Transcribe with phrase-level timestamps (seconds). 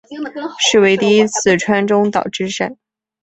[0.57, 2.75] 是为第一次川中岛之战。